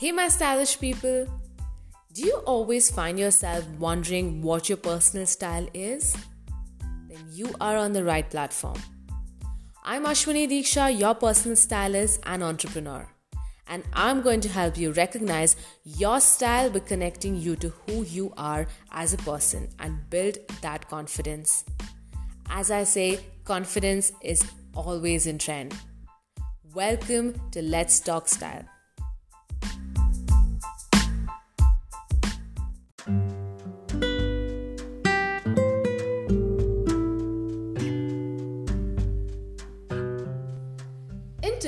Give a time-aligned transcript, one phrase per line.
[0.00, 1.26] Hey, my stylish people!
[2.14, 6.16] Do you always find yourself wondering what your personal style is?
[7.10, 8.78] Then you are on the right platform.
[9.84, 13.06] I'm Ashwini Diksha, your personal stylist and entrepreneur,
[13.66, 15.54] and I'm going to help you recognize
[15.84, 20.88] your style by connecting you to who you are as a person and build that
[20.88, 21.66] confidence.
[22.48, 25.74] As I say, confidence is always in trend.
[26.72, 28.64] Welcome to Let's Talk Style.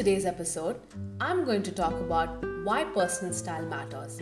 [0.03, 0.81] Today's episode,
[1.21, 4.21] I'm going to talk about why personal style matters,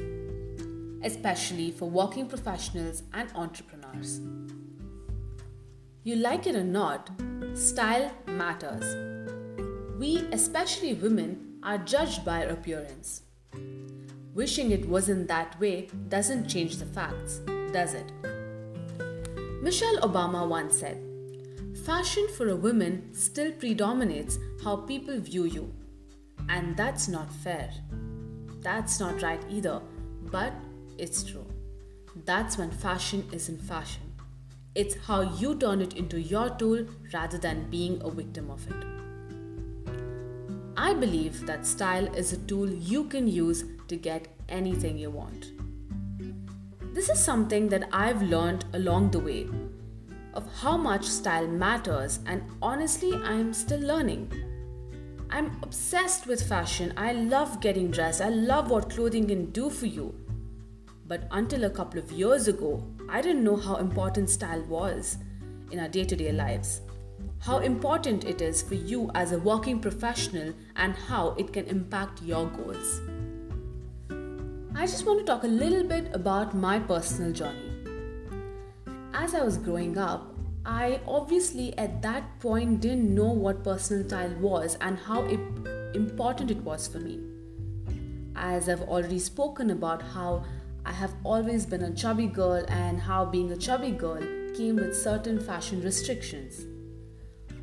[1.03, 4.21] especially for working professionals and entrepreneurs.
[6.03, 7.09] You like it or not,
[7.55, 8.85] style matters.
[9.99, 13.23] We, especially women, are judged by our appearance.
[14.35, 17.41] Wishing it wasn't that way doesn't change the facts,
[17.73, 18.13] does it?
[19.63, 21.03] Michelle Obama once said,
[21.85, 25.73] Fashion for a woman still predominates how people view you.
[26.51, 27.71] And that's not fair.
[28.61, 29.81] That's not right either,
[30.31, 30.53] but
[30.99, 31.47] it's true.
[32.27, 34.03] That's when fashion isn't fashion.
[34.75, 38.85] It's how you turn it into your tool rather than being a victim of it.
[40.77, 45.53] I believe that style is a tool you can use to get anything you want.
[46.95, 49.49] This is something that I've learned along the way
[50.35, 54.33] of how much style matters, and honestly, I'm still learning.
[55.31, 56.93] I'm obsessed with fashion.
[56.97, 58.21] I love getting dressed.
[58.21, 60.15] I love what clothing can do for you.
[61.07, 65.19] But until a couple of years ago, I didn't know how important style was
[65.71, 66.81] in our day to day lives.
[67.39, 72.23] How important it is for you as a working professional and how it can impact
[72.23, 73.01] your goals.
[74.75, 77.70] I just want to talk a little bit about my personal journey.
[79.23, 84.33] As I was growing up, I obviously at that point didn't know what personal style
[84.41, 85.25] was and how
[85.95, 87.21] important it was for me.
[88.35, 90.47] As I've already spoken about how
[90.87, 94.23] I have always been a chubby girl and how being a chubby girl
[94.57, 96.65] came with certain fashion restrictions.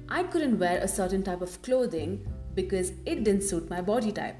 [0.07, 4.37] I couldn't wear a certain type of clothing because it didn't suit my body type.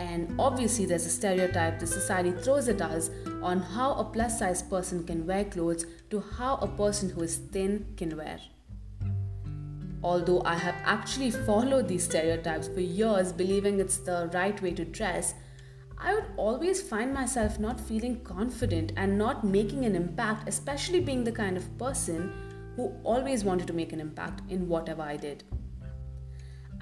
[0.00, 3.10] And obviously, there's a stereotype the society throws at us
[3.42, 7.36] on how a plus size person can wear clothes to how a person who is
[7.36, 8.38] thin can wear.
[10.02, 14.86] Although I have actually followed these stereotypes for years, believing it's the right way to
[14.86, 15.34] dress,
[15.98, 21.24] I would always find myself not feeling confident and not making an impact, especially being
[21.24, 22.32] the kind of person
[22.74, 25.44] who always wanted to make an impact in whatever I did.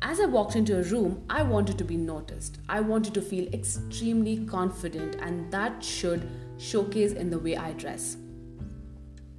[0.01, 2.59] As I walked into a room, I wanted to be noticed.
[2.69, 8.17] I wanted to feel extremely confident, and that should showcase in the way I dress.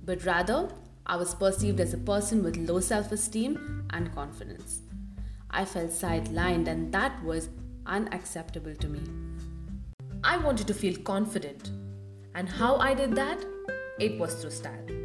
[0.04, 0.70] But rather,
[1.06, 4.82] I was perceived as a person with low self esteem and confidence.
[5.50, 7.50] I felt sidelined, and that was
[7.86, 9.02] unacceptable to me.
[10.24, 11.72] I wanted to feel confident,
[12.36, 13.46] and how I did that?
[13.98, 14.99] It was through style.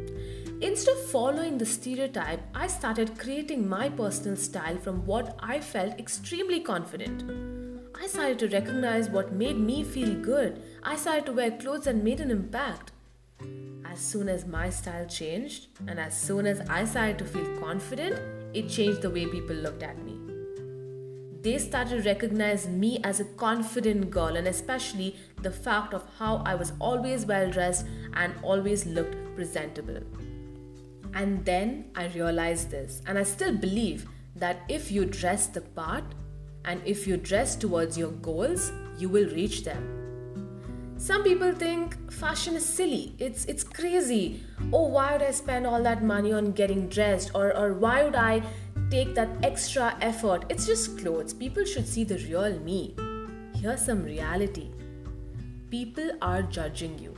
[0.65, 5.99] Instead of following the stereotype, I started creating my personal style from what I felt
[5.99, 7.23] extremely confident.
[7.93, 10.63] I started to recognize what made me feel good.
[10.81, 12.93] I started to wear clothes that made an impact.
[13.85, 18.19] As soon as my style changed, and as soon as I started to feel confident,
[18.55, 20.17] it changed the way people looked at me.
[21.43, 26.37] They started to recognize me as a confident girl, and especially the fact of how
[26.37, 29.99] I was always well dressed and always looked presentable.
[31.15, 34.05] And then I realized this, and I still believe
[34.35, 36.03] that if you dress the part
[36.65, 39.95] and if you dress towards your goals, you will reach them.
[40.97, 43.15] Some people think fashion is silly.
[43.17, 44.43] It's it's crazy.
[44.73, 48.15] Oh, why would I spend all that money on getting dressed or or why would
[48.15, 48.41] I
[48.89, 50.45] take that extra effort?
[50.49, 51.33] It's just clothes.
[51.33, 52.95] People should see the real me.
[53.55, 54.69] Here's some reality.
[55.69, 57.15] People are judging you.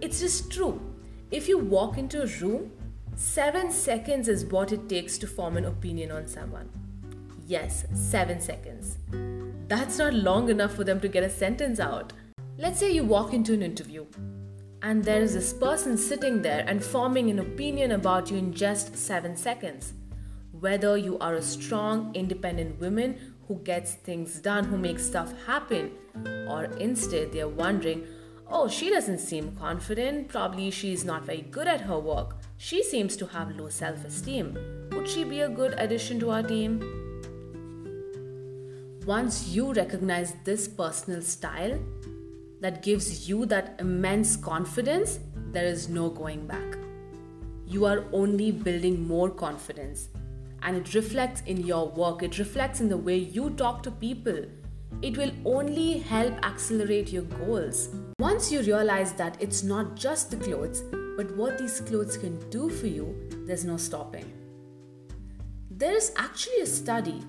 [0.00, 0.80] It's just true.
[1.30, 2.70] If you walk into a room
[3.20, 6.70] Seven seconds is what it takes to form an opinion on someone.
[7.46, 8.96] Yes, seven seconds.
[9.68, 12.14] That's not long enough for them to get a sentence out.
[12.56, 14.06] Let's say you walk into an interview
[14.80, 18.96] and there is this person sitting there and forming an opinion about you in just
[18.96, 19.92] seven seconds.
[20.58, 25.90] Whether you are a strong, independent woman who gets things done, who makes stuff happen,
[26.48, 28.06] or instead they're wondering,
[28.50, 32.36] oh, she doesn't seem confident, probably she's not very good at her work.
[32.56, 34.58] She seems to have low self esteem.
[34.92, 37.00] Would she be a good addition to our team?
[39.10, 41.78] once you recognize this personal style
[42.60, 45.18] that gives you that immense confidence,
[45.52, 46.76] there is no going back.
[47.66, 50.10] You are only building more confidence,
[50.62, 54.44] and it reflects in your work, it reflects in the way you talk to people.
[55.02, 57.88] It will only help accelerate your goals.
[58.18, 60.82] Once you realize that it's not just the clothes,
[61.16, 63.14] but what these clothes can do for you,
[63.46, 64.32] there's no stopping.
[65.70, 67.22] There is actually a study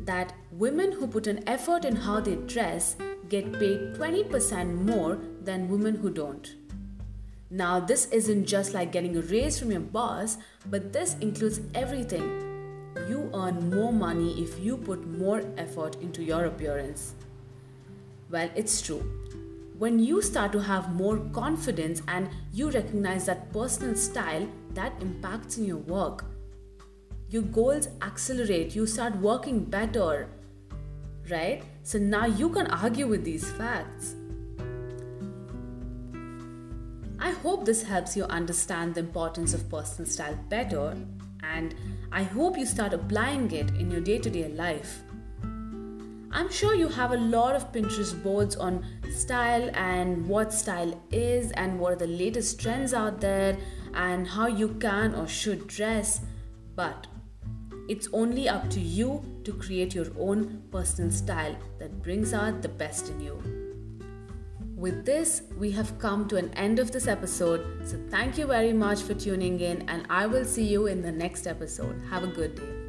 [0.00, 2.96] that women who put an effort in how they dress
[3.28, 6.54] get paid 20% more than women who don't.
[7.50, 12.49] Now, this isn't just like getting a raise from your boss, but this includes everything.
[13.08, 17.14] You earn more money if you put more effort into your appearance.
[18.30, 19.02] Well, it's true.
[19.78, 25.56] When you start to have more confidence and you recognize that personal style, that impacts
[25.58, 26.24] in your work.
[27.30, 30.28] Your goals accelerate, you start working better,
[31.30, 31.62] right?
[31.82, 34.16] So now you can argue with these facts.
[37.18, 40.96] I hope this helps you understand the importance of personal style better,
[41.42, 41.74] and
[42.12, 45.02] I hope you start applying it in your day to day life.
[46.32, 51.50] I'm sure you have a lot of Pinterest boards on style and what style is,
[51.52, 53.56] and what are the latest trends out there,
[53.94, 56.20] and how you can or should dress.
[56.76, 57.08] But
[57.88, 62.68] it's only up to you to create your own personal style that brings out the
[62.68, 63.59] best in you.
[64.80, 67.86] With this, we have come to an end of this episode.
[67.86, 71.12] So, thank you very much for tuning in, and I will see you in the
[71.12, 72.00] next episode.
[72.08, 72.79] Have a good day.